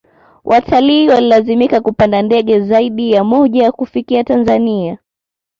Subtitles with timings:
[0.43, 4.97] watalii walilazimika kupanda ndege zaidi ya moja kufika tanzania